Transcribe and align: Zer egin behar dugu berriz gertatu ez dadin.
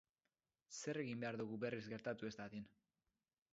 Zer 0.77 0.99
egin 1.03 1.21
behar 1.25 1.37
dugu 1.43 1.61
berriz 1.65 1.83
gertatu 1.93 2.31
ez 2.33 2.35
dadin. 2.43 2.67